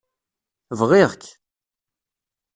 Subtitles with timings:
[0.77, 1.21] BƔiƔ-k.